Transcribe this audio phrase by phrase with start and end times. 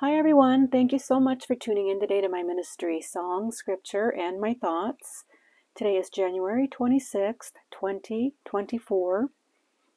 [0.00, 0.68] Hi, everyone.
[0.68, 4.54] Thank you so much for tuning in today to my ministry song, scripture, and my
[4.54, 5.26] thoughts.
[5.74, 9.28] Today is January 26th, 2024.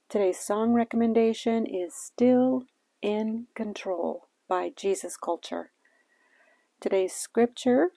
[0.09, 2.65] Today's song recommendation is Still
[3.01, 5.71] in Control by Jesus Culture.
[6.81, 7.91] Today's scripture,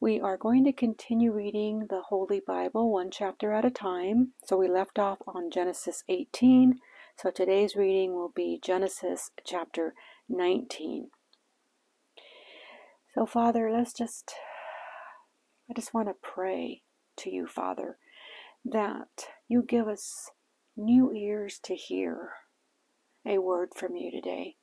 [0.00, 4.32] we are going to continue reading the Holy Bible one chapter at a time.
[4.46, 6.78] So we left off on Genesis 18.
[7.18, 9.92] So today's reading will be Genesis chapter
[10.26, 11.10] 19.
[13.14, 14.32] So, Father, let's just,
[15.68, 16.82] I just want to pray
[17.18, 17.98] to you, Father,
[18.64, 20.30] that you give us
[20.76, 22.30] new ears to hear
[23.26, 24.54] a word from you today.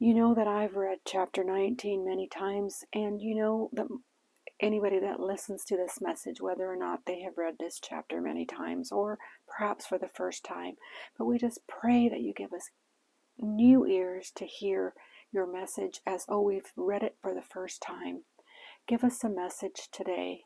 [0.00, 3.86] You know that I've read chapter 19 many times, and you know that
[4.60, 8.44] anybody that listens to this message, whether or not they have read this chapter many
[8.44, 9.16] times or
[9.46, 10.74] perhaps for the first time,
[11.16, 12.70] but we just pray that you give us
[13.38, 14.92] new ears to hear
[15.32, 18.22] your message as oh, we've read it for the first time.
[18.86, 20.42] Give us a message today.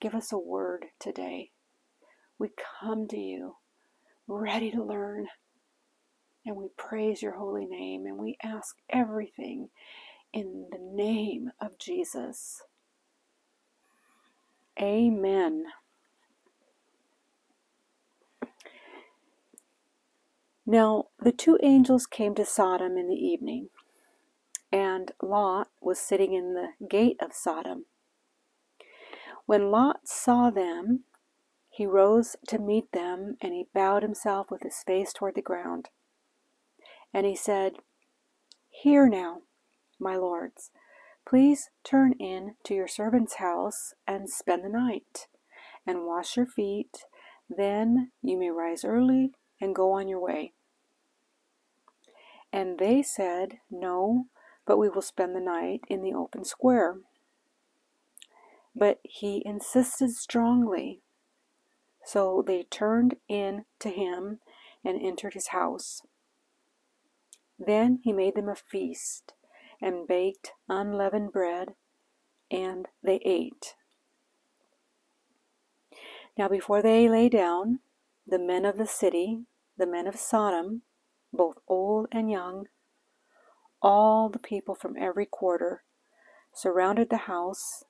[0.00, 1.50] Give us a word today.
[2.38, 3.56] We come to you
[4.26, 5.28] ready to learn.
[6.46, 9.70] And we praise your holy name and we ask everything
[10.32, 12.62] in the name of Jesus.
[14.80, 15.64] Amen.
[20.66, 23.68] Now, the two angels came to Sodom in the evening
[24.74, 27.84] and Lot was sitting in the gate of Sodom.
[29.46, 31.04] When Lot saw them,
[31.70, 35.90] he rose to meet them, and he bowed himself with his face toward the ground.
[37.12, 37.74] And he said,
[38.68, 39.42] Hear now,
[40.00, 40.72] my lords,
[41.24, 45.28] please turn in to your servant's house and spend the night,
[45.86, 47.04] and wash your feet.
[47.48, 50.52] Then you may rise early and go on your way.
[52.52, 54.26] And they said, No,
[54.66, 56.96] but we will spend the night in the open square.
[58.74, 61.00] But he insisted strongly.
[62.04, 64.40] So they turned in to him
[64.84, 66.02] and entered his house.
[67.58, 69.32] Then he made them a feast
[69.80, 71.74] and baked unleavened bread,
[72.50, 73.74] and they ate.
[76.36, 77.80] Now, before they lay down,
[78.26, 79.40] the men of the city,
[79.76, 80.82] the men of Sodom,
[81.32, 82.66] both old and young,
[83.84, 85.84] all the people from every quarter
[86.54, 87.84] surrounded the house,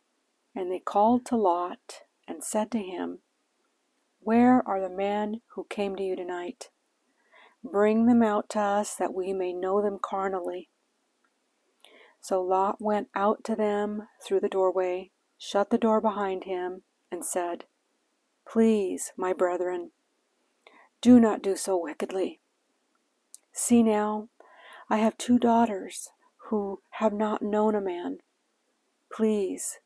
[0.55, 3.21] and they called to Lot and said to him,
[4.19, 6.71] Where are the men who came to you tonight?
[7.63, 10.69] Bring them out to us that we may know them carnally.
[12.21, 16.83] So Lot went out to them through the doorway, shut the door behind him,
[17.13, 17.67] and said,
[18.51, 19.93] Please, my brethren,
[21.01, 22.41] do not do so wickedly.
[23.53, 24.29] See now,
[24.91, 26.11] I have two daughters
[26.49, 28.19] who have not known a man.
[29.13, 29.79] Please,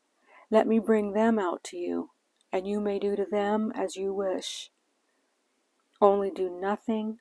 [0.51, 2.11] let me bring them out to you,
[2.51, 4.71] and you may do to them as you wish.
[6.01, 7.19] Only do nothing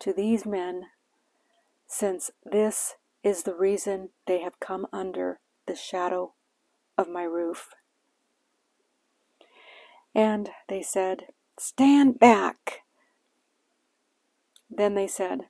[0.00, 0.86] to these men,
[1.86, 6.34] since this is the reason they have come under the shadow
[6.98, 7.70] of my roof.
[10.14, 11.26] And they said,
[11.58, 12.82] Stand back.
[14.70, 15.48] Then they said,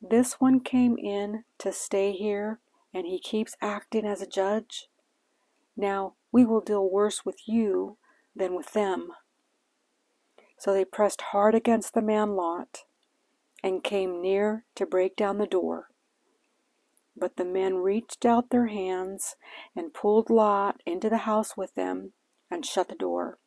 [0.00, 2.60] this one came in to stay here,
[2.92, 4.88] and he keeps acting as a judge.
[5.76, 7.98] Now we will deal worse with you
[8.34, 9.12] than with them.
[10.58, 12.84] So they pressed hard against the man Lot
[13.62, 15.88] and came near to break down the door.
[17.16, 19.36] But the men reached out their hands
[19.76, 22.12] and pulled Lot into the house with them
[22.50, 23.38] and shut the door.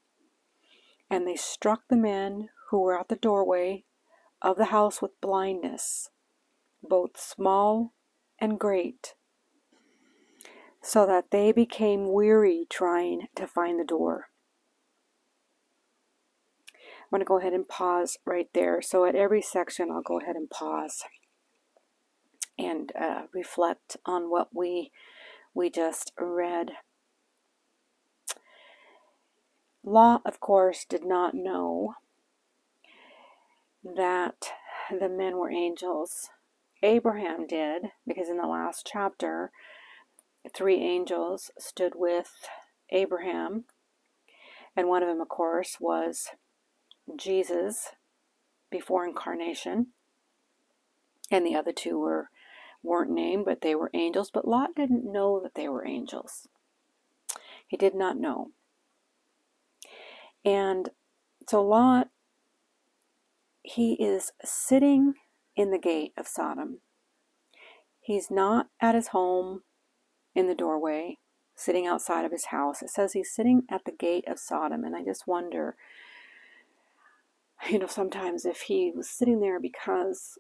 [1.10, 3.86] And they struck the men who were at the doorway
[4.42, 6.10] of the house with blindness
[6.84, 7.94] both small
[8.40, 9.16] and great,
[10.82, 14.28] so that they became weary trying to find the door.
[16.76, 18.82] I'm going to go ahead and pause right there.
[18.82, 21.04] So at every section, I'll go ahead and pause
[22.58, 24.92] and uh, reflect on what we
[25.54, 26.72] we just read.
[29.84, 31.94] Lot, of course, did not know
[33.84, 34.50] that
[34.90, 36.30] the men were angels.
[36.84, 39.52] Abraham did, because in the last chapter,
[40.54, 42.30] three angels stood with
[42.92, 43.64] Abraham,
[44.76, 46.28] and one of them, of course, was
[47.16, 47.92] Jesus
[48.70, 49.88] before incarnation,
[51.32, 52.30] and the other two were
[52.84, 54.30] weren't named, but they were angels.
[54.30, 56.50] But Lot didn't know that they were angels.
[57.66, 58.52] He did not know.
[60.44, 60.90] And
[61.48, 62.10] so Lot,
[63.62, 65.14] he is sitting
[65.56, 66.80] in the gate of Sodom.
[68.02, 69.64] he's not at his home
[70.36, 71.18] in the doorway,
[71.56, 72.82] sitting outside of his house.
[72.82, 74.84] It says he's sitting at the gate of Sodom.
[74.84, 75.76] And I just wonder,
[77.70, 80.38] you know, sometimes if he was sitting there because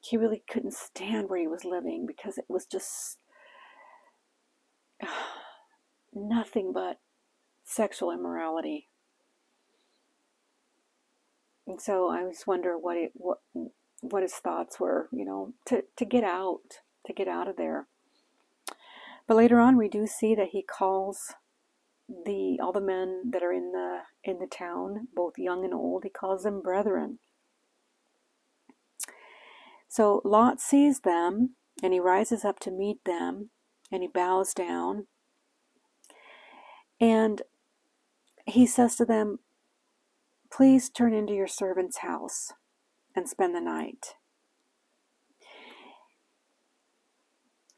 [0.00, 3.18] he really couldn't stand where he was living because it was just
[6.14, 6.98] nothing but
[7.64, 8.88] sexual immorality.
[11.66, 13.38] And so I just wonder what it, what
[14.10, 17.86] what his thoughts were, you know, to, to get out, to get out of there.
[19.26, 21.34] But later on we do see that he calls
[22.08, 26.04] the all the men that are in the in the town, both young and old,
[26.04, 27.18] he calls them brethren.
[29.88, 33.50] So Lot sees them and he rises up to meet them
[33.90, 35.06] and he bows down
[37.00, 37.42] and
[38.46, 39.40] he says to them,
[40.50, 42.52] Please turn into your servant's house
[43.16, 44.14] and spend the night.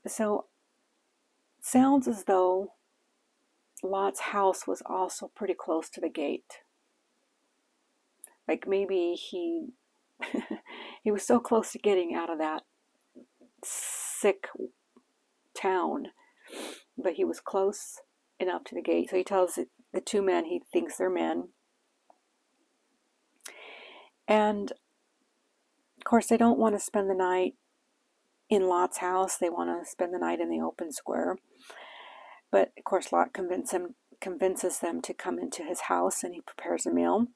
[0.07, 0.47] So,
[1.61, 2.73] sounds as though
[3.83, 6.61] Lot's house was also pretty close to the gate.
[8.49, 9.69] Like maybe he
[11.03, 12.63] he was so close to getting out of that
[13.65, 14.49] sick
[15.55, 16.09] town,
[16.97, 18.01] but he was close
[18.41, 19.11] enough to the gate.
[19.11, 19.59] So he tells
[19.93, 21.49] the two men he thinks they're men.
[24.27, 24.73] And
[26.09, 27.55] course, they don't want to spend the night
[28.49, 29.37] in Lot's house.
[29.37, 31.37] They want to spend the night in the open square.
[32.51, 36.91] But of course, Lot convinces them to come into his house and he prepares a
[36.91, 37.27] meal.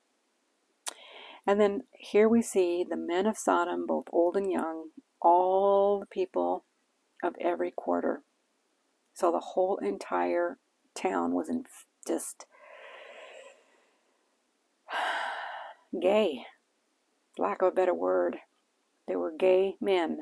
[1.46, 4.90] And then here we see the men of Sodom, both old and young,
[5.20, 6.64] all the people
[7.22, 8.22] of every quarter.
[9.12, 10.58] So the whole entire
[10.94, 11.64] town was in
[12.06, 12.46] just
[16.00, 16.46] gay,
[17.36, 18.38] lack of a better word.
[19.06, 20.20] They were gay men.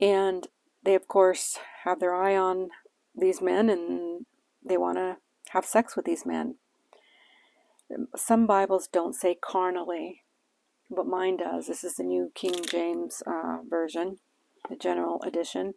[0.00, 0.46] And
[0.82, 2.68] they, of course, have their eye on
[3.14, 4.26] these men and
[4.64, 5.16] they want to
[5.50, 6.56] have sex with these men.
[8.16, 10.22] Some Bibles don't say carnally,
[10.90, 11.66] but mine does.
[11.66, 14.18] This is the New King James uh, Version,
[14.68, 15.74] the General Edition.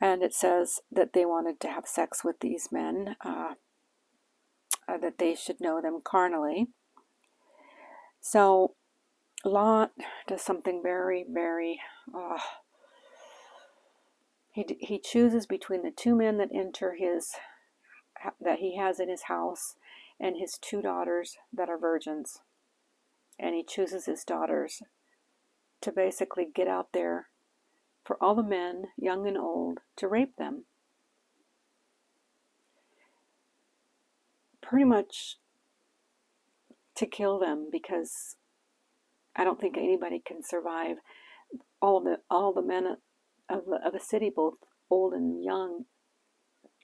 [0.00, 3.54] And it says that they wanted to have sex with these men, uh,
[4.88, 6.66] uh, that they should know them carnally.
[8.20, 8.74] So
[9.44, 9.92] Lot
[10.28, 11.80] does something very, very.
[12.14, 12.38] Uh,
[14.52, 17.32] he, he chooses between the two men that enter his
[18.40, 19.74] that he has in his house
[20.20, 22.38] and his two daughters that are virgins.
[23.38, 24.82] And he chooses his daughters
[25.80, 27.26] to basically get out there
[28.04, 30.64] for all the men, young and old, to rape them.
[34.60, 35.38] Pretty much
[36.94, 38.36] to kill them because
[39.36, 40.96] I don't think anybody can survive
[41.80, 42.96] all the all the men
[43.48, 44.54] of, of a city, both
[44.90, 45.84] old and young,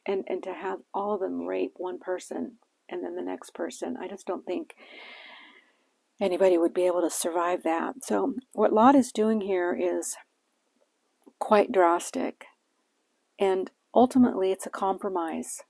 [0.06, 2.59] and and to have all of them rape one person
[2.89, 3.97] and then the next person.
[4.00, 4.75] I just don't think
[6.21, 7.97] anybody would be able to survive that.
[8.03, 10.17] So, what Lot is doing here is
[11.39, 12.47] quite drastic,
[13.39, 15.62] and ultimately, it's a compromise.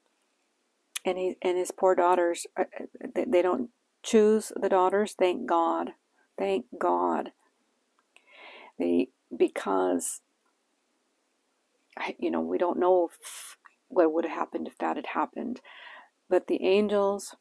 [1.05, 3.71] And he and his poor daughters, uh, uh, they don't
[4.03, 5.15] choose the daughters.
[5.17, 5.93] Thank God,
[6.39, 7.33] thank God.
[8.79, 10.21] They because
[12.19, 13.57] you know we don't know if,
[13.89, 15.61] what would have happened if that had happened
[16.29, 17.37] but the angels,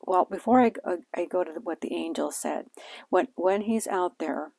[0.00, 2.66] well, before I, uh, I go to what the angel said,
[3.08, 4.52] when, when he's out there,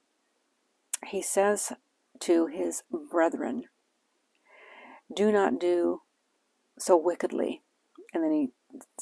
[1.07, 1.73] he says
[2.21, 3.65] to his brethren,
[5.13, 6.01] Do not do
[6.77, 7.61] so wickedly.
[8.13, 8.49] And then he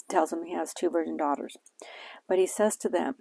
[0.10, 1.58] tells them he has two virgin daughters.
[2.28, 3.16] But he says to them,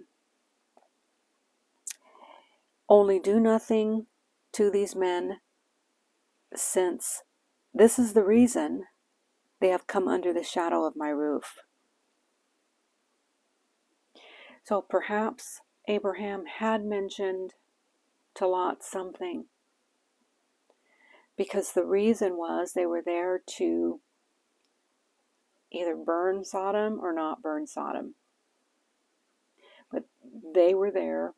[2.89, 4.07] Only do nothing
[4.53, 5.37] to these men,
[6.55, 7.23] since
[7.73, 8.85] this is the reason
[9.59, 11.55] they have come under the shadow of my roof.
[14.63, 17.53] So perhaps Abraham had mentioned
[18.35, 19.45] to Lot something
[21.37, 24.01] because the reason was they were there to
[25.71, 28.15] either burn Sodom or not burn Sodom.
[29.91, 30.03] But
[30.53, 31.33] they were there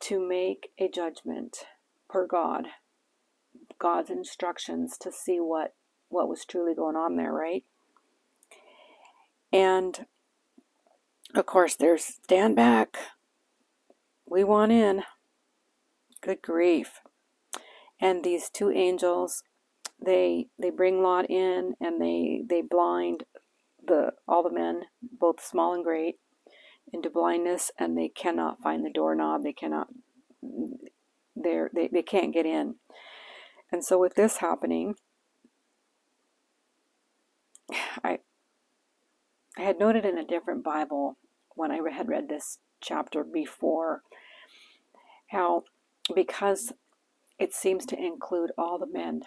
[0.00, 1.64] to make a judgment
[2.08, 2.68] per God
[3.78, 5.74] God's instructions to see what
[6.08, 7.64] what was truly going on there, right?
[9.52, 10.06] And
[11.34, 12.96] of course, there's stand back.
[14.26, 15.02] We want in.
[16.20, 17.00] Good grief.
[18.00, 19.42] And these two angels,
[20.04, 23.24] they they bring Lot in and they they blind
[23.86, 26.16] the all the men, both small and great.
[26.92, 29.42] Into blindness and they cannot find the doorknob.
[29.42, 29.88] They cannot,
[31.36, 32.76] they're, they, they can't get in.
[33.70, 34.94] And so with this happening,
[38.04, 38.18] I,
[39.56, 41.18] I had noted in a different Bible
[41.54, 44.02] when I had read this chapter before
[45.28, 45.64] how
[46.14, 46.72] because
[47.38, 49.22] it seems to include all the men,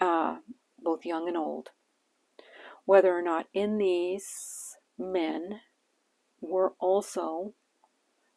[0.00, 0.36] uh,
[0.78, 1.70] both young and old,
[2.88, 5.60] whether or not in these men
[6.40, 7.52] were also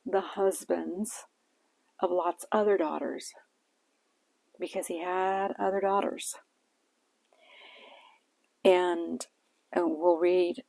[0.05, 1.23] the husbands
[2.01, 3.31] of Lot's other daughters,
[4.59, 6.35] because he had other daughters.
[8.65, 9.25] And,
[9.71, 10.65] and we'll read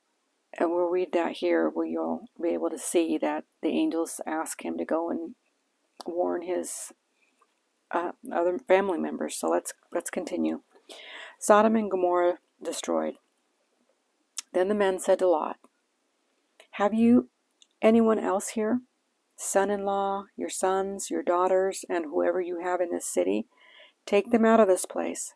[0.56, 4.64] and we'll read that here where you'll be able to see that the angels ask
[4.64, 5.34] him to go and
[6.06, 6.92] warn his
[7.90, 9.34] uh, other family members.
[9.34, 10.60] So let's let's continue.
[11.40, 13.14] Sodom and Gomorrah destroyed.
[14.52, 15.56] Then the men said to Lot,
[16.72, 17.28] Have you
[17.80, 18.80] anyone else here?
[19.36, 23.46] Son in law, your sons, your daughters, and whoever you have in this city?
[24.06, 25.34] Take them out of this place.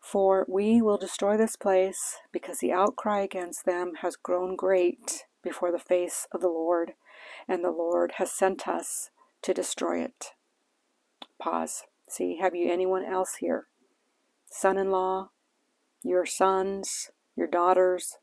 [0.00, 5.70] For we will destroy this place, because the outcry against them has grown great before
[5.70, 6.94] the face of the Lord,
[7.46, 9.10] and the Lord has sent us
[9.42, 10.32] to destroy it.
[11.38, 11.84] Pause.
[12.08, 13.66] See, have you anyone else here?
[14.50, 15.30] Son in law,
[16.02, 18.18] your sons, your daughters.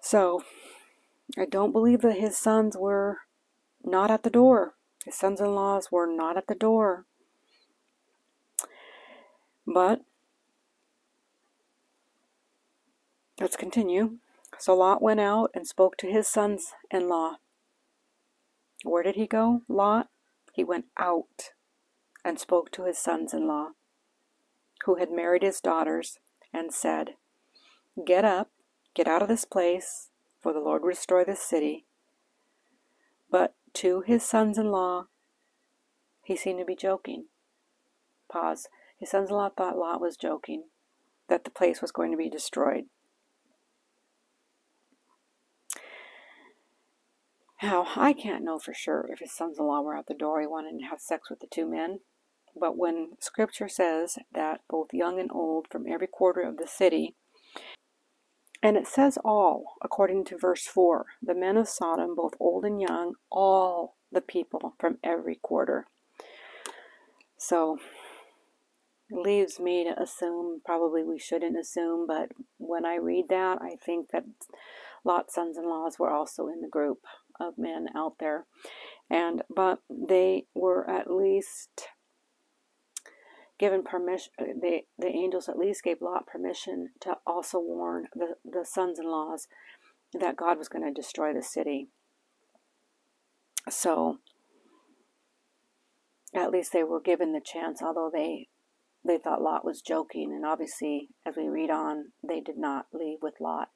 [0.00, 0.42] So,
[1.36, 3.18] I don't believe that his sons were
[3.84, 4.74] not at the door.
[5.04, 7.06] His sons in laws were not at the door.
[9.66, 10.02] But
[13.40, 14.18] let's continue.
[14.58, 17.36] So Lot went out and spoke to his sons in law.
[18.84, 20.08] Where did he go, Lot?
[20.52, 21.50] He went out
[22.24, 23.70] and spoke to his sons in law,
[24.86, 26.18] who had married his daughters,
[26.52, 27.14] and said,
[28.06, 28.50] Get up,
[28.94, 31.84] get out of this place, for the Lord will destroy this city.
[33.30, 35.06] But to his sons in law,
[36.22, 37.26] he seemed to be joking.
[38.30, 38.68] Pause.
[38.98, 40.64] His sons in law thought Lot was joking,
[41.28, 42.84] that the place was going to be destroyed.
[47.60, 50.40] Now, I can't know for sure if his sons in law were out the door,
[50.40, 52.00] he wanted to have sex with the two men.
[52.58, 57.14] But when scripture says that both young and old from every quarter of the city,
[58.62, 62.80] and it says all, according to verse 4, the men of Sodom, both old and
[62.80, 65.86] young, all the people from every quarter.
[67.38, 67.78] So
[69.10, 73.76] it leaves me to assume, probably we shouldn't assume, but when I read that, I
[73.76, 74.24] think that
[75.04, 77.04] Lot's sons in laws were also in the group
[77.38, 78.46] of men out there.
[79.08, 81.88] And but they were at least
[83.58, 88.64] given permission the, the angels at least gave Lot permission to also warn the, the
[88.64, 89.48] sons in laws
[90.12, 91.88] that God was going to destroy the city.
[93.68, 94.18] So
[96.34, 98.48] at least they were given the chance, although they
[99.04, 103.18] they thought Lot was joking, and obviously, as we read on, they did not leave
[103.22, 103.68] with Lot.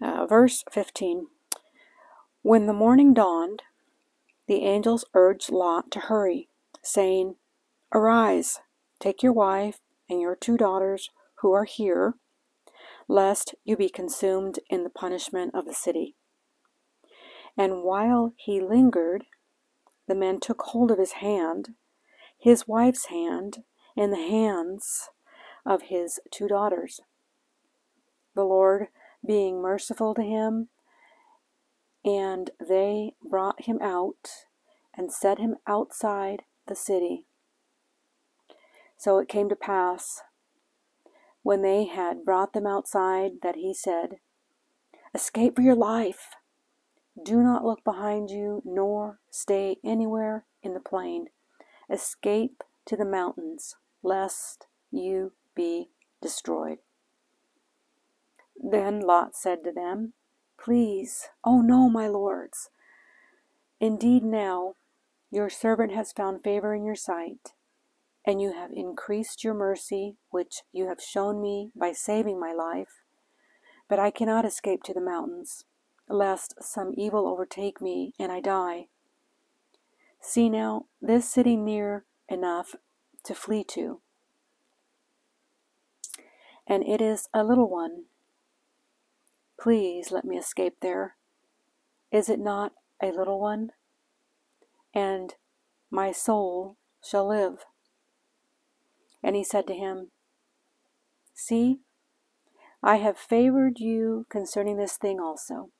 [0.00, 1.26] Uh, verse 15
[2.42, 3.62] When the morning dawned,
[4.46, 6.48] the angels urged Lot to hurry,
[6.82, 7.36] saying,
[7.92, 8.60] Arise,
[9.00, 12.14] take your wife and your two daughters who are here,
[13.08, 16.16] lest you be consumed in the punishment of the city.
[17.56, 19.24] And while he lingered,
[20.06, 21.70] the men took hold of his hand,
[22.38, 23.58] his wife's hand,
[23.96, 25.08] and the hands
[25.64, 27.00] of his two daughters.
[28.34, 28.88] The Lord
[29.26, 30.68] being merciful to him,
[32.04, 34.46] and they brought him out
[34.96, 37.26] and set him outside the city.
[38.96, 40.20] So it came to pass,
[41.42, 44.16] when they had brought them outside, that he said,
[45.14, 46.30] Escape for your life.
[47.22, 51.26] Do not look behind you, nor stay anywhere in the plain.
[51.90, 56.78] Escape to the mountains, lest you be destroyed.
[58.56, 60.14] Then Lot said to them,
[60.64, 62.70] Please, oh no, my lords.
[63.80, 64.76] Indeed, now
[65.30, 67.52] your servant has found favor in your sight,
[68.24, 73.02] and you have increased your mercy, which you have shown me by saving my life.
[73.90, 75.64] But I cannot escape to the mountains
[76.08, 78.86] lest some evil overtake me and I die.
[80.20, 82.74] See now, this city near enough
[83.24, 84.00] to flee to,
[86.66, 88.04] and it is a little one.
[89.64, 91.16] Please let me escape there.
[92.12, 93.70] Is it not a little one?
[94.92, 95.36] And
[95.90, 97.64] my soul shall live.
[99.22, 100.10] And he said to him,
[101.32, 101.78] See,
[102.82, 105.70] I have favored you concerning this thing also,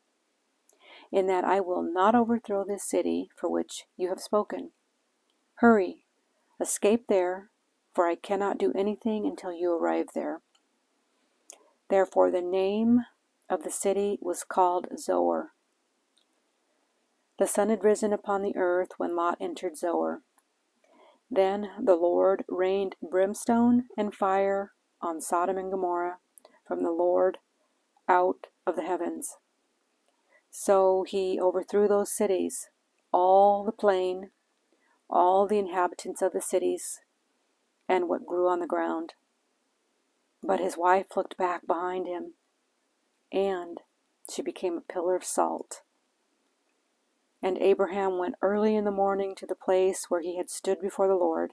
[1.12, 4.70] in that I will not overthrow this city for which you have spoken.
[5.56, 6.06] Hurry,
[6.58, 7.50] escape there,
[7.94, 10.40] for I cannot do anything until you arrive there.
[11.90, 13.00] Therefore, the name
[13.48, 15.52] of the city was called Zoar.
[17.38, 20.22] The sun had risen upon the earth when Lot entered Zoar.
[21.30, 26.18] Then the Lord rained brimstone and fire on Sodom and Gomorrah
[26.66, 27.38] from the Lord
[28.08, 29.36] out of the heavens.
[30.50, 32.68] So he overthrew those cities,
[33.12, 34.30] all the plain,
[35.10, 37.00] all the inhabitants of the cities,
[37.88, 39.14] and what grew on the ground.
[40.42, 42.34] But his wife looked back behind him,
[43.34, 43.80] and
[44.32, 45.82] she became a pillar of salt.
[47.42, 51.08] And Abraham went early in the morning to the place where he had stood before
[51.08, 51.52] the Lord.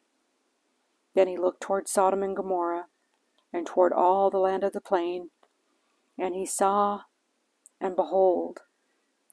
[1.16, 2.86] Then he looked toward Sodom and Gomorrah,
[3.52, 5.32] and toward all the land of the plain,
[6.18, 7.02] and he saw,
[7.82, 8.60] and behold,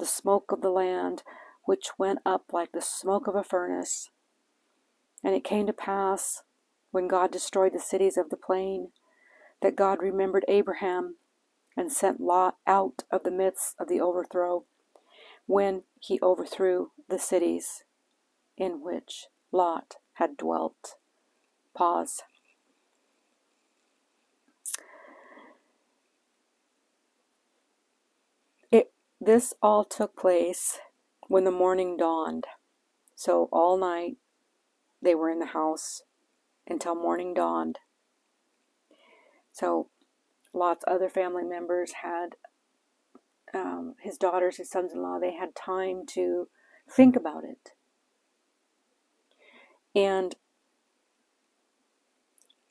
[0.00, 1.22] the smoke of the land,
[1.64, 4.10] which went up like the smoke of a furnace.
[5.22, 6.42] And it came to pass,
[6.90, 8.88] when God destroyed the cities of the plain,
[9.62, 11.17] that God remembered Abraham
[11.78, 14.64] and sent Lot out of the midst of the overthrow,
[15.46, 17.84] when he overthrew the cities
[18.56, 20.96] in which Lot had dwelt.
[21.76, 22.22] Pause.
[28.72, 30.80] It, this all took place
[31.28, 32.48] when the morning dawned.
[33.14, 34.16] So all night
[35.00, 36.02] they were in the house
[36.66, 37.78] until morning dawned.
[39.52, 39.90] So
[40.52, 42.36] Lot's other family members had
[43.54, 45.18] um, his daughters, his sons-in-law.
[45.18, 46.48] They had time to
[46.90, 47.72] think about it,
[49.94, 50.34] and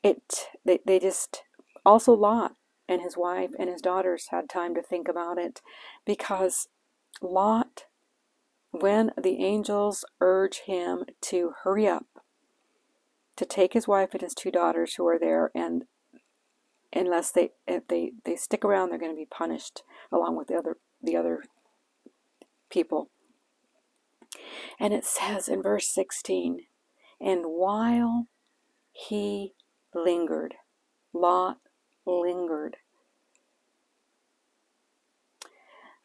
[0.02, 1.42] it they they just
[1.84, 2.52] also Lot
[2.88, 5.60] and his wife and his daughters had time to think about it
[6.04, 6.68] because
[7.20, 7.84] Lot
[8.70, 12.06] when the angels urge him to hurry up
[13.36, 15.84] to take his wife and his two daughters who are there and
[16.92, 20.54] unless they if they they stick around they're going to be punished along with the
[20.54, 21.42] other the other
[22.70, 23.10] people
[24.78, 26.60] and it says in verse 16
[27.20, 28.28] and while
[28.92, 29.52] he
[29.94, 30.54] lingered
[31.12, 31.58] lot
[32.06, 32.76] lingered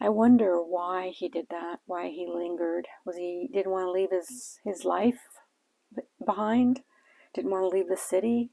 [0.04, 2.90] I wonder why he did that, why he lingered.
[3.06, 5.22] Was he didn't want to leave his, his life
[6.26, 6.82] behind?
[7.34, 8.52] Didn't want to leave the city?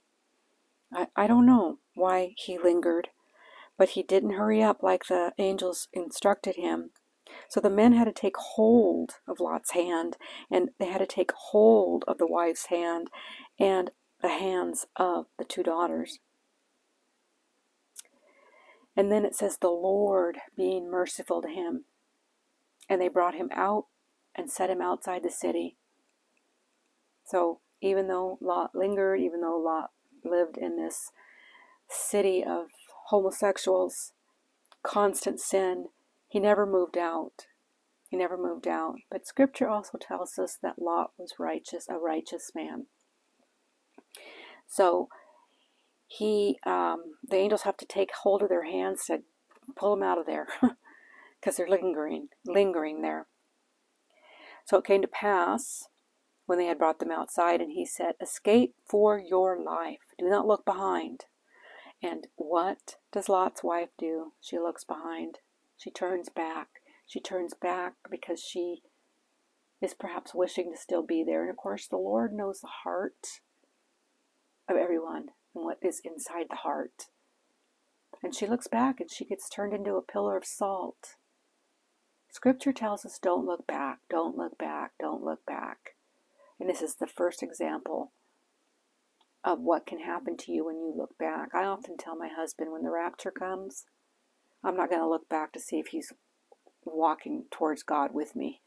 [0.95, 3.09] I, I don't know why he lingered,
[3.79, 6.91] but he didn't hurry up like the angels instructed him.
[7.49, 10.17] So the men had to take hold of Lot's hand,
[10.51, 13.09] and they had to take hold of the wife's hand
[13.59, 16.19] and the hands of the two daughters.
[18.97, 21.85] And then it says, the Lord being merciful to him.
[22.89, 23.87] And they brought him out
[24.35, 25.77] and set him outside the city.
[27.25, 29.91] So even though Lot lingered, even though Lot
[30.25, 31.13] lived in this
[31.91, 32.67] city of
[33.09, 34.13] homosexuals,
[34.83, 35.87] constant sin,
[36.29, 37.47] he never moved out.
[38.09, 38.97] He never moved out.
[39.11, 42.87] But scripture also tells us that Lot was righteous, a righteous man.
[44.67, 45.09] So
[46.07, 49.23] he, um, the angels have to take hold of their hands to
[49.77, 50.47] pull them out of there
[51.41, 53.27] because they're lingering, lingering there.
[54.65, 55.89] So it came to pass
[56.47, 59.99] when they had brought them outside, and he said, Escape for your life.
[60.19, 61.27] Do not look behind.
[62.03, 64.33] And what does Lot's wife do?
[64.41, 65.39] She looks behind.
[65.77, 66.69] She turns back.
[67.07, 68.83] She turns back because she
[69.83, 71.43] is perhaps wishing to still be there.
[71.43, 73.41] And of course, the Lord knows the heart
[74.69, 77.07] of everyone and what is inside the heart.
[78.23, 81.17] And she looks back and she gets turned into a pillar of salt.
[82.31, 85.97] Scripture tells us don't look back, don't look back, don't look back.
[86.59, 88.13] And this is the first example
[89.45, 91.55] of what can happen to you when you look back.
[91.55, 93.87] I often tell my husband when the rapture comes,
[94.63, 96.13] I'm not going to look back to see if he's
[96.85, 98.61] walking towards God with me.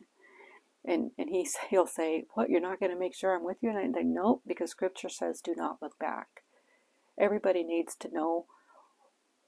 [0.85, 2.49] And and he he'll say, "What?
[2.49, 5.09] You're not going to make sure I'm with you?" And I say, "Nope," because Scripture
[5.09, 6.43] says, "Do not look back."
[7.17, 8.47] Everybody needs to know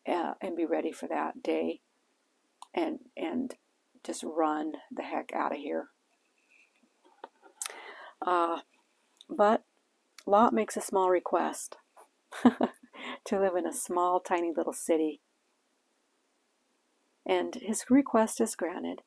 [0.07, 1.81] uh, and be ready for that day,
[2.73, 3.55] and and
[4.03, 5.88] just run the heck out of here.
[8.25, 8.59] Uh,
[9.29, 9.63] but
[10.25, 11.77] Lot makes a small request
[12.43, 15.21] to live in a small, tiny little city.
[17.25, 19.01] And his request is granted.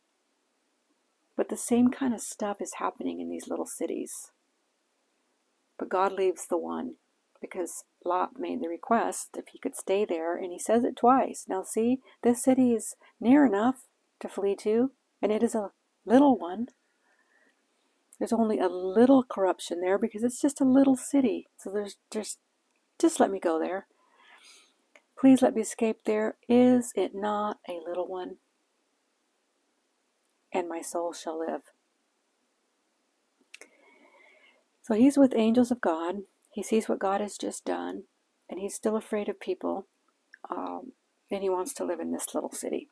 [1.37, 4.33] But the same kind of stuff is happening in these little cities.
[5.78, 6.94] But God leaves the one
[7.40, 11.44] because Lot made the request if he could stay there, and he says it twice.
[11.48, 13.87] Now, see, this city is near enough
[14.20, 14.90] to flee to,
[15.22, 15.70] and it is a
[16.04, 16.66] little one.
[18.18, 21.46] There's only a little corruption there because it's just a little city.
[21.57, 22.38] So there's just,
[23.00, 23.87] just let me go there.
[25.18, 26.37] Please let me escape there.
[26.48, 28.37] Is it not a little one?
[30.52, 31.62] And my soul shall live.
[34.83, 36.22] So he's with angels of God.
[36.50, 38.04] He sees what God has just done,
[38.48, 39.87] and he's still afraid of people.
[40.50, 40.92] Um,
[41.31, 42.88] and he wants to live in this little city.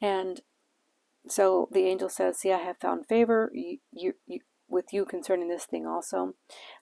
[0.00, 0.40] And
[1.26, 5.48] so the angel says, See, I have found favor you, you, you, with you concerning
[5.48, 6.34] this thing also.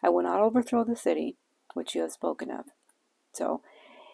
[0.02, 1.36] I will not overthrow the city
[1.74, 2.66] which you have spoken of.
[3.32, 3.62] So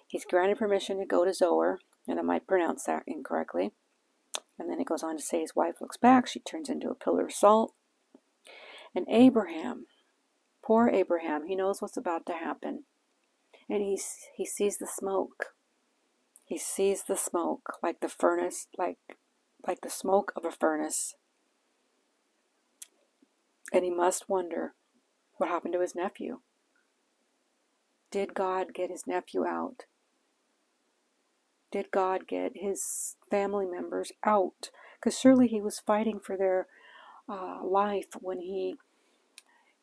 [0.07, 3.73] he's granted permission to go to Zoar, and I might pronounce that incorrectly.
[4.59, 6.95] And then it goes on to say his wife looks back, she turns into a
[6.95, 7.73] pillar of salt.
[8.95, 9.87] And Abraham,
[10.65, 12.85] poor Abraham, he knows what's about to happen.
[13.69, 15.47] And he's, he sees the smoke.
[16.45, 18.99] He sees the smoke like the furnace, like,
[19.67, 21.15] like the smoke of a furnace.
[23.73, 24.75] And he must wonder
[25.37, 26.41] what happened to his nephew.
[28.11, 29.85] Did God get his nephew out?
[31.71, 34.71] Did God get his family members out?
[35.01, 36.67] Because surely he was fighting for their
[37.29, 38.77] uh, life when he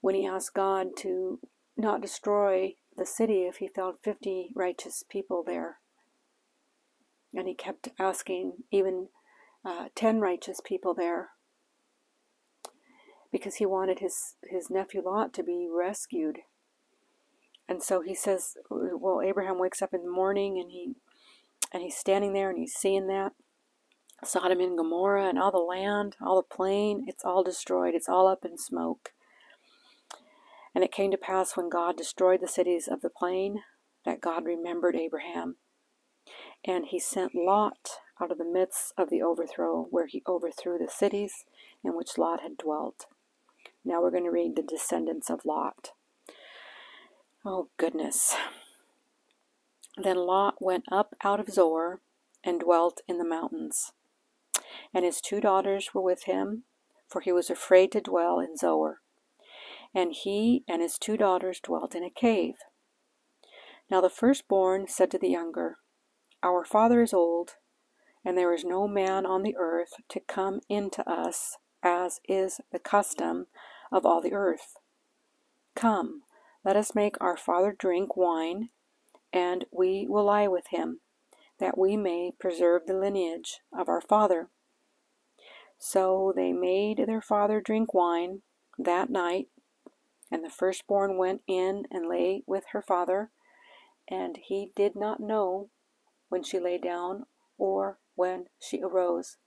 [0.02, 1.39] when he asked God to
[1.76, 5.80] not destroy the city if he found 50 righteous people there.
[7.34, 9.10] And he kept asking even
[9.65, 11.30] uh, 10 righteous people there
[13.32, 16.39] because he wanted his, his nephew Lot to be rescued.
[17.67, 20.95] And so he says, well, Abraham wakes up in the morning and he
[21.72, 23.34] and he's standing there and he's seeing that
[24.24, 27.95] Sodom and Gomorrah and all the land, all the plain, it's all destroyed.
[27.95, 29.13] It's all up in smoke.
[30.76, 33.62] And it came to pass when God destroyed the cities of the plain
[34.06, 35.56] that God remembered Abraham.
[36.65, 37.89] And he sent Lot
[38.21, 41.45] out of the midst of the overthrow, where he overthrew the cities
[41.84, 43.05] in which Lot had dwelt.
[43.86, 45.91] Now we're going to read the descendants of Lot.
[47.45, 48.36] Oh, goodness.
[49.97, 52.01] Then Lot went up out of Zoar
[52.43, 53.91] and dwelt in the mountains.
[54.93, 56.63] And his two daughters were with him,
[57.08, 58.99] for he was afraid to dwell in Zoar.
[59.93, 62.55] And he and his two daughters dwelt in a cave.
[63.89, 65.77] Now the firstborn said to the younger,
[66.43, 67.55] Our father is old,
[68.25, 72.79] and there is no man on the earth to come into us, as is the
[72.79, 73.47] custom
[73.91, 74.77] of all the earth.
[75.75, 76.23] Come,
[76.65, 78.69] let us make our father drink wine,
[79.32, 80.99] and we will lie with him,
[81.60, 84.49] that we may preserve the lineage of our father.
[85.77, 88.41] So they made their father drink wine
[88.77, 89.47] that night,
[90.29, 93.32] and the firstborn went in and lay with her father,
[94.10, 95.69] and he did not know
[96.27, 97.25] when she lay down
[97.58, 99.38] or when she arose.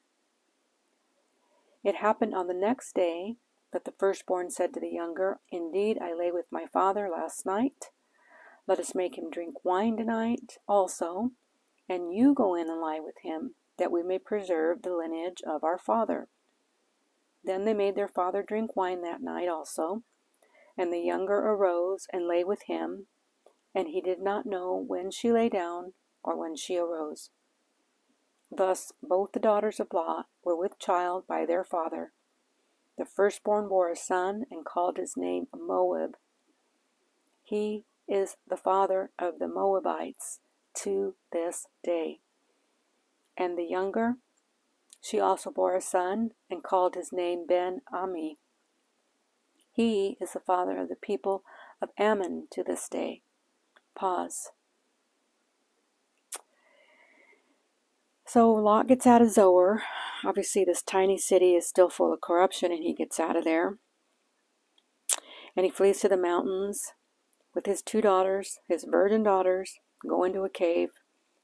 [1.85, 3.37] It happened on the next day
[3.71, 7.91] that the firstborn said to the younger, Indeed, I lay with my father last night.
[8.67, 11.33] Let us make him drink wine tonight also,
[11.87, 15.63] and you go in and lie with him, that we may preserve the lineage of
[15.63, 16.29] our father.
[17.45, 20.03] Then they made their father drink wine that night also,
[20.79, 23.07] and the younger arose and lay with him,
[23.75, 25.93] and he did not know when she lay down
[26.25, 27.29] or when she arose.
[28.55, 32.13] Thus both the daughters of Lot were with child by their father,
[32.99, 36.19] the firstborn bore a son and called his name Moab.
[37.43, 40.41] He is the father of the Moabites
[40.75, 42.21] to this day.
[43.39, 44.17] And the younger,
[45.01, 48.39] she also bore a son and called his name Ben Ami.
[49.73, 51.43] He is the father of the people
[51.81, 53.23] of Ammon to this day.
[53.95, 54.51] Pause.
[58.33, 59.83] So Lot gets out of Zoar
[60.25, 63.77] obviously this tiny city is still full of corruption and he gets out of there.
[65.55, 66.95] And he flees to the mountains
[67.55, 70.89] with his two daughters, his virgin daughters, go into a cave,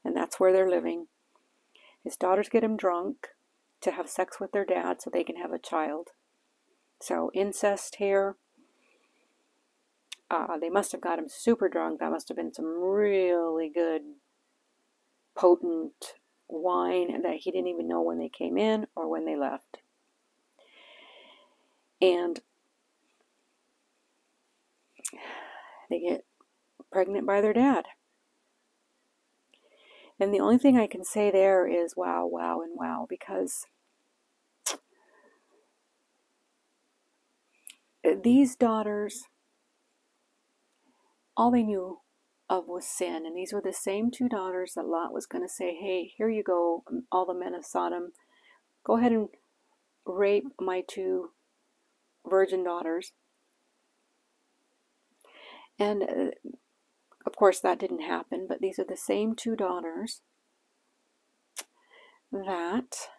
[0.03, 1.05] and that's where they're living.
[2.03, 3.27] His daughters get him drunk
[3.81, 6.07] to have sex with their dad so they can have a child.
[6.99, 8.35] So incest here.
[10.31, 11.99] Uh, they must have got him super drunk.
[11.99, 14.01] That must have been some really good,
[15.35, 16.15] potent
[16.49, 19.77] wine that he didn't even know when they came in or when they left.
[22.01, 22.39] And
[25.89, 26.25] they get
[26.91, 27.85] pregnant by their dad.
[30.19, 33.65] And the only thing I can say there is wow, wow, and wow, because
[38.23, 39.23] these daughters
[41.35, 41.99] all they knew
[42.49, 43.25] of was sin.
[43.25, 46.29] And these were the same two daughters that Lot was going to say, Hey, here
[46.29, 48.11] you go, all the men of Sodom.
[48.83, 49.29] Go ahead and
[50.05, 51.31] rape my two
[52.27, 53.11] virgin daughters.
[55.77, 56.31] And uh,
[57.25, 60.21] of course, that didn't happen, but these are the same two daughters
[62.31, 63.09] that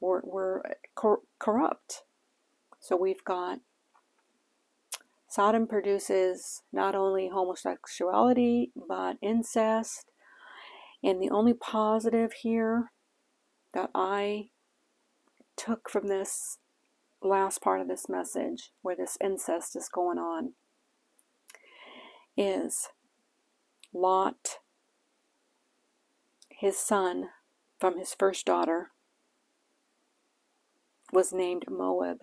[0.00, 0.62] were, were
[0.94, 2.02] cor- corrupt.
[2.78, 3.60] So we've got
[5.36, 10.10] Sodom produces not only homosexuality but incest.
[11.04, 12.90] And the only positive here
[13.74, 14.48] that I
[15.54, 16.56] took from this
[17.22, 20.54] last part of this message, where this incest is going on,
[22.34, 22.88] is
[23.92, 24.60] Lot,
[26.48, 27.28] his son
[27.78, 28.92] from his first daughter,
[31.12, 32.20] was named Moab.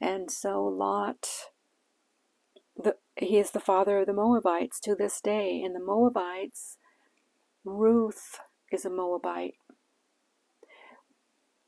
[0.00, 1.28] And so Lot,
[2.76, 5.62] the, he is the father of the Moabites to this day.
[5.62, 6.78] And the Moabites,
[7.64, 8.40] Ruth
[8.72, 9.54] is a Moabite.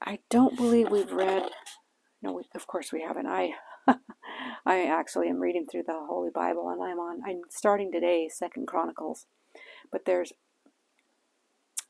[0.00, 1.50] I don't believe we've read,
[2.22, 3.26] no, we, of course we haven't.
[3.26, 3.50] I,
[4.66, 8.66] I actually am reading through the Holy Bible and I'm on, I'm starting today, Second
[8.66, 9.26] Chronicles.
[9.90, 10.32] But there's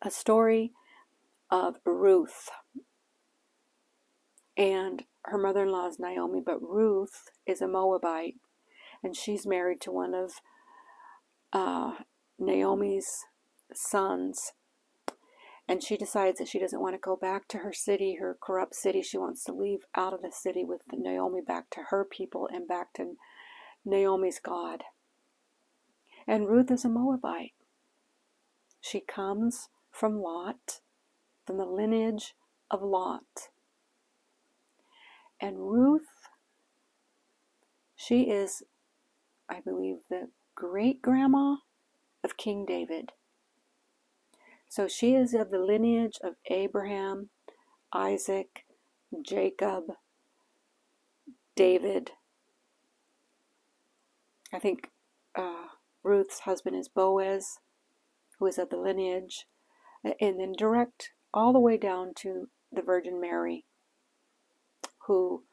[0.03, 0.73] a story
[1.51, 2.51] of Ruth
[4.57, 8.37] and her mother in law is Naomi, but Ruth is a Moabite,
[9.03, 10.33] and she's married to one of
[11.53, 12.03] uh,
[12.39, 13.25] Naomi's
[13.73, 14.53] sons.
[15.69, 18.75] And she decides that she doesn't want to go back to her city, her corrupt
[18.75, 19.01] city.
[19.01, 22.67] She wants to leave out of the city with Naomi back to her people and
[22.67, 23.15] back to
[23.85, 24.83] Naomi's God.
[26.27, 27.53] And Ruth is a Moabite.
[28.81, 30.81] She comes from Lot,
[31.47, 32.35] from the lineage
[32.71, 33.49] of Lot.
[35.43, 36.07] And Ruth,
[37.97, 38.63] she is,
[39.49, 41.57] I believe, the great grandma
[42.23, 43.11] of King David.
[44.69, 47.31] So she is of the lineage of Abraham,
[47.93, 48.65] Isaac,
[49.21, 49.87] Jacob,
[51.57, 52.13] David.
[54.53, 54.91] I think
[55.35, 55.67] uh,
[56.05, 57.59] Ruth's husband is Boaz,
[58.39, 59.49] who is of the lineage,
[60.05, 63.65] and then direct all the way down to the Virgin Mary
[65.07, 65.45] who,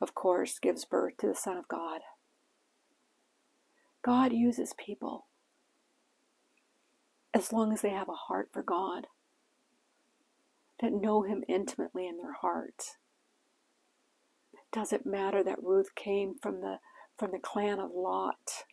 [0.00, 2.00] of course, gives birth to the Son of God.
[4.04, 5.26] God uses people
[7.34, 9.08] as long as they have a heart for God,
[10.80, 12.96] that know Him intimately in their hearts.
[14.54, 16.78] It doesn't matter that Ruth came from the
[17.18, 18.64] from the clan of Lot.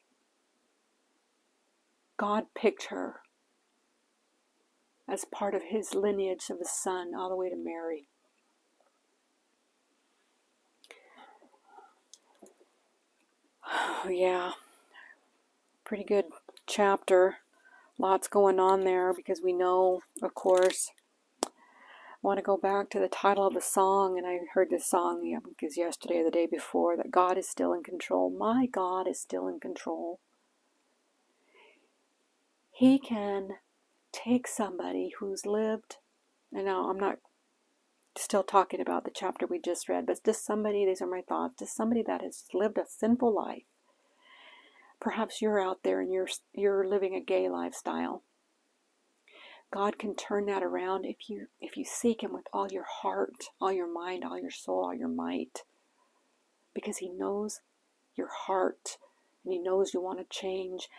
[2.17, 3.21] God picked her
[5.09, 8.07] as part of his lineage of his son all the way to Mary.
[14.09, 14.51] yeah,
[15.85, 16.25] pretty good
[16.67, 17.37] chapter.
[17.97, 20.91] Lots going on there because we know, of course,
[21.45, 21.49] I
[22.21, 25.39] want to go back to the title of the song, and I heard this song
[25.47, 28.29] because yesterday or the day before that God is still in control.
[28.29, 30.19] My God is still in control.
[32.71, 33.49] He can
[34.11, 35.97] take somebody who's lived,
[36.51, 37.19] and now I'm not
[38.17, 41.55] still talking about the chapter we just read, but just somebody, these are my thoughts,
[41.59, 43.63] just somebody that has lived a sinful life.
[44.99, 48.23] Perhaps you're out there and you're, you're living a gay lifestyle.
[49.73, 53.45] God can turn that around if you if you seek him with all your heart,
[53.59, 55.63] all your mind, all your soul, all your might.
[56.75, 57.61] Because he knows
[58.15, 58.97] your heart
[59.43, 60.89] and he knows you want to change.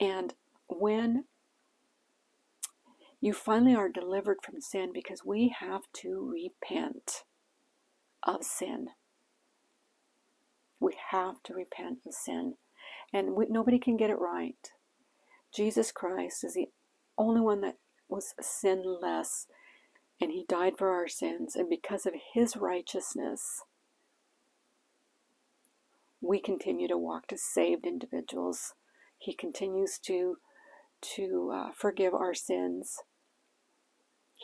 [0.00, 0.32] And
[0.66, 1.24] when
[3.22, 7.22] you finally are delivered from sin because we have to repent
[8.24, 8.88] of sin.
[10.80, 12.54] We have to repent of sin.
[13.12, 14.72] And we, nobody can get it right.
[15.54, 16.66] Jesus Christ is the
[17.16, 17.76] only one that
[18.08, 19.46] was sinless,
[20.20, 21.54] and he died for our sins.
[21.54, 23.62] And because of his righteousness,
[26.20, 28.74] we continue to walk as saved individuals.
[29.16, 30.38] He continues to
[31.14, 32.98] to uh, forgive our sins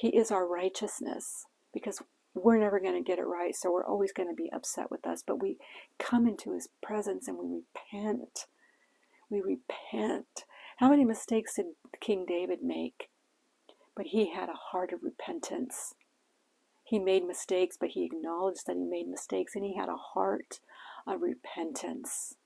[0.01, 2.01] he is our righteousness because
[2.33, 3.55] we're never going to get it right.
[3.55, 5.25] So we're always going to be upset with us.
[5.27, 5.57] But we
[5.99, 8.47] come into his presence and we repent.
[9.29, 10.45] We repent.
[10.77, 11.67] How many mistakes did
[12.01, 13.09] King David make?
[13.97, 15.95] But he had a heart of repentance.
[16.85, 20.61] He made mistakes, but he acknowledged that he made mistakes and he had a heart
[21.09, 22.37] of repentance.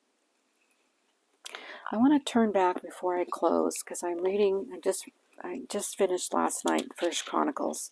[1.92, 5.04] I want to turn back before I close because I'm reading, I'm just
[5.42, 7.90] I just finished last night First Chronicles.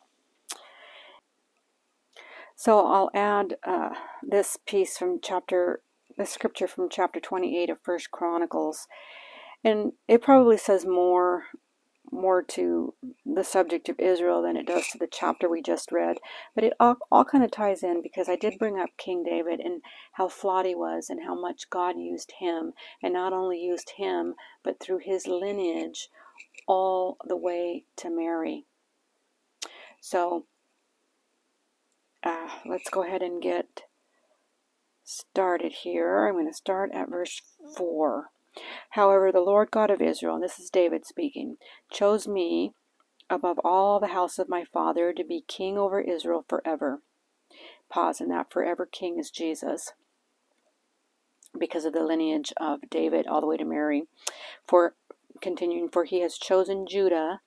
[2.57, 5.81] So I'll add uh, this piece from chapter,
[6.19, 8.87] the scripture from chapter 28 of First Chronicles,
[9.65, 11.45] and it probably says more
[12.13, 16.19] more to the subject of Israel than it does to the chapter we just read.
[16.55, 19.61] But it all, all kind of ties in because I did bring up King David
[19.61, 22.73] and how flawed he was and how much God used him,
[23.03, 26.09] and not only used him, but through his lineage
[26.71, 28.65] all the way to Mary.
[30.01, 30.47] So
[32.23, 33.83] uh, let's go ahead and get
[35.03, 36.29] started here.
[36.29, 37.43] I'm going to start at verse
[37.77, 38.27] 4.
[38.91, 41.57] However, the Lord God of Israel, and this is David speaking,
[41.91, 42.71] chose me
[43.29, 47.01] above all the house of my father to be king over Israel forever.
[47.89, 49.91] Pause, and that forever king is Jesus
[51.59, 54.05] because of the lineage of David all the way to Mary.
[54.69, 54.95] For
[55.41, 57.41] continuing, for he has chosen Judah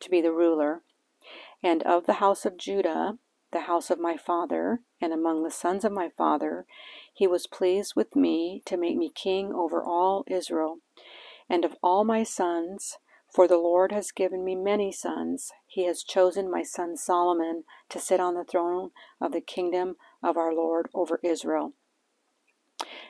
[0.00, 0.82] to be the ruler,
[1.62, 3.18] and of the house of Judah,
[3.52, 6.66] the house of my father, and among the sons of my father,
[7.12, 10.78] he was pleased with me to make me king over all Israel.
[11.48, 12.98] And of all my sons,
[13.32, 17.98] for the Lord has given me many sons, he has chosen my son Solomon to
[17.98, 21.72] sit on the throne of the kingdom of our Lord over Israel.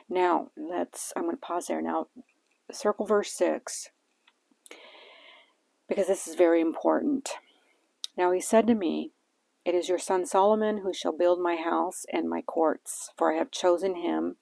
[0.09, 1.81] Now, let's, I'm going to pause there.
[1.81, 2.07] Now,
[2.71, 3.89] circle verse 6,
[5.89, 7.31] because this is very important.
[8.15, 9.11] Now he said to me,
[9.65, 13.37] It is your son Solomon who shall build my house and my courts, for I
[13.37, 14.37] have chosen him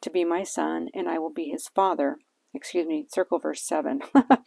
[0.00, 2.16] to be my son, and I will be his father.
[2.54, 4.00] Excuse me, circle verse 7.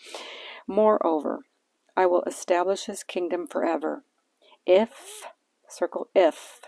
[0.68, 1.42] Moreover,
[1.96, 4.04] I will establish his kingdom forever.
[4.66, 5.24] If,
[5.68, 6.62] circle if,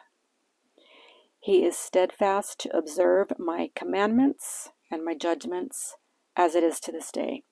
[1.40, 5.96] he is steadfast to observe my commandments and my judgments,
[6.36, 7.44] as it is to this day.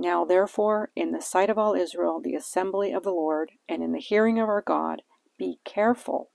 [0.00, 3.92] Now, therefore, in the sight of all Israel, the assembly of the Lord, and in
[3.92, 5.02] the hearing of our God,
[5.38, 6.30] be careful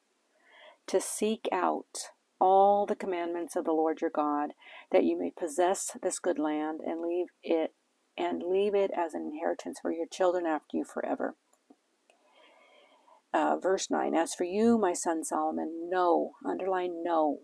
[0.85, 4.51] to seek out all the commandments of the Lord your God,
[4.91, 7.73] that you may possess this good land and leave it
[8.15, 11.35] and leave it as an inheritance for your children after you forever.
[13.33, 17.39] Uh, verse 9 As for you, my son Solomon, know, underline know,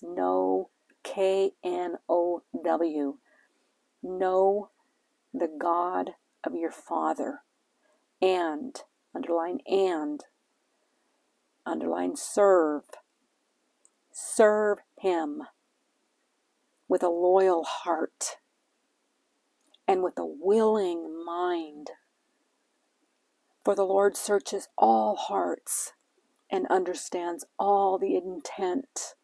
[0.00, 0.70] know,
[1.02, 3.18] K N O W,
[4.00, 4.70] know
[5.34, 6.12] the God
[6.44, 7.40] of your father,
[8.22, 8.76] and,
[9.14, 10.20] underline and,
[11.66, 12.84] underline serve,
[14.12, 15.42] serve him
[16.88, 18.36] with a loyal heart
[19.88, 21.90] and with a willing mind.
[23.64, 25.92] For the Lord searches all hearts
[26.50, 29.14] and understands all the intent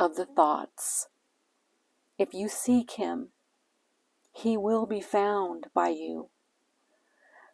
[0.00, 1.08] of the thoughts.
[2.18, 3.31] If you seek Him,
[4.32, 6.30] He will be found by you.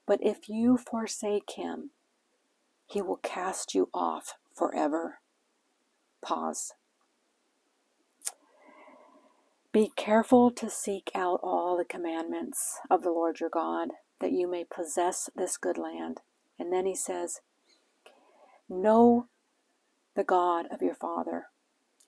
[0.06, 1.90] But if you forsake Him,
[2.86, 5.20] He will cast you off forever.
[6.22, 6.72] Pause.
[9.70, 14.50] Be careful to seek out all the commandments of the Lord your God that you
[14.50, 16.22] may possess this good land.
[16.58, 17.40] And then he says,
[18.68, 19.28] Know
[20.16, 21.46] the God of your father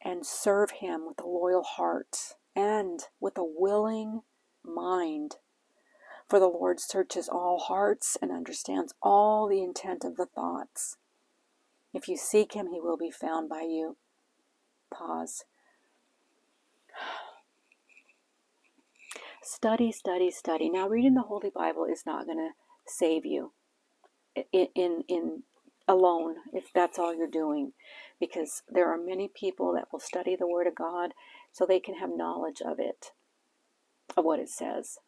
[0.02, 4.22] and serve him with a loyal heart and with a willing
[4.64, 5.36] mind.
[6.28, 10.96] For the Lord searches all hearts and understands all the intent of the thoughts.
[11.92, 13.96] If you seek him, he will be found by you.
[14.92, 15.44] Pause.
[19.42, 20.70] Study, study, study.
[20.70, 22.50] Now, reading the Holy Bible is not going to
[22.86, 23.52] save you
[24.52, 25.42] in, in, in
[25.88, 27.72] alone if that's all you're doing,
[28.20, 31.12] because there are many people that will study the Word of God
[31.52, 33.12] so they can have knowledge of it,
[34.16, 34.98] of what it says,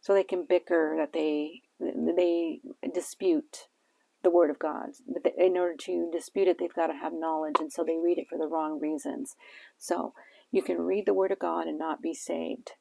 [0.00, 2.60] so they can bicker that they they
[2.92, 3.68] dispute
[4.22, 4.90] the Word of God.
[5.22, 8.18] But in order to dispute it, they've got to have knowledge, and so they read
[8.18, 9.34] it for the wrong reasons.
[9.78, 10.12] So
[10.50, 12.72] you can read the Word of God and not be saved.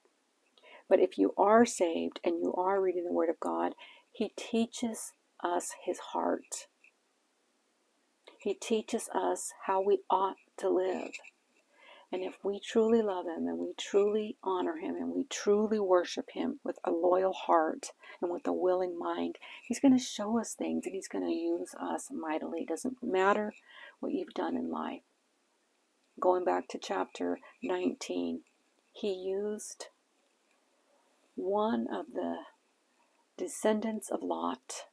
[0.90, 3.74] But if you are saved and you are reading the Word of God,
[4.12, 6.68] He teaches us His heart.
[8.42, 11.12] He teaches us how we ought to live.
[12.12, 16.32] And if we truly love Him and we truly honor Him and we truly worship
[16.32, 17.92] Him with a loyal heart
[18.22, 21.32] and with a willing mind, He's going to show us things and He's going to
[21.32, 22.62] use us mightily.
[22.62, 23.54] It doesn't matter
[24.00, 25.04] what you've done in life.
[26.20, 28.42] Going back to chapter 19,
[28.92, 29.88] He used
[31.36, 32.38] one of the
[33.38, 34.86] descendants of Lot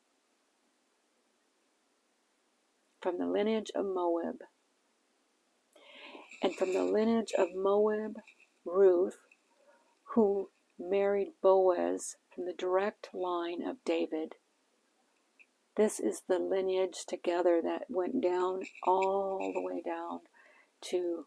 [3.00, 4.42] from the lineage of Moab.
[6.42, 8.16] And from the lineage of Moab,
[8.64, 9.18] Ruth,
[10.14, 14.34] who married Boaz from the direct line of David.
[15.76, 20.20] This is the lineage together that went down all the way down
[20.90, 21.26] to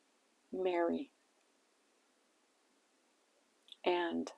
[0.51, 1.11] Mary.
[3.85, 4.31] And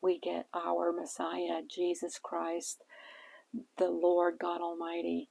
[0.00, 2.82] we get our Messiah, Jesus Christ,
[3.78, 5.28] the Lord God Almighty.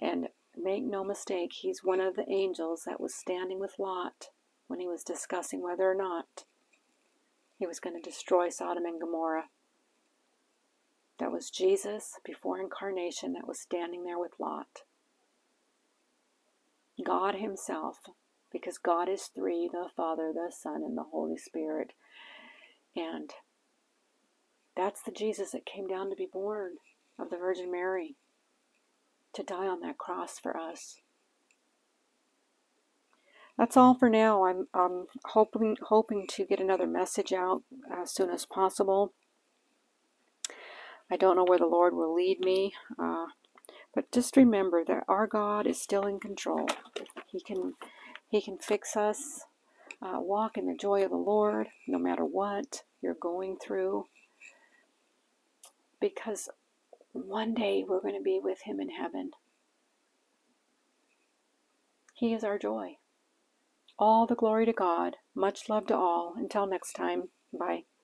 [0.00, 4.28] And make no mistake, he's one of the angels that was standing with Lot
[4.66, 6.44] when he was discussing whether or not
[7.58, 9.48] he was going to destroy Sodom and Gomorrah.
[11.20, 14.82] That was Jesus before incarnation that was standing there with Lot.
[17.04, 17.98] God Himself,
[18.50, 21.92] because God is three the Father, the Son, and the Holy Spirit.
[22.96, 23.30] And
[24.76, 26.72] that's the Jesus that came down to be born
[27.18, 28.16] of the Virgin Mary,
[29.34, 30.96] to die on that cross for us.
[33.56, 34.46] That's all for now.
[34.46, 37.62] I'm, I'm hoping hoping to get another message out
[37.92, 39.12] as soon as possible.
[41.10, 43.26] I don't know where the Lord will lead me, uh,
[43.94, 46.68] but just remember that our God is still in control.
[47.26, 47.74] He can
[48.28, 49.42] He can fix us.
[50.02, 54.04] Uh, walk in the joy of the Lord, no matter what you're going through,
[56.00, 56.48] because
[57.14, 59.30] one day we're going to be with Him in heaven.
[62.14, 62.96] He is our joy.
[63.98, 65.16] All the glory to God.
[65.34, 66.34] Much love to all.
[66.36, 67.30] Until next time.
[67.52, 67.84] Bye.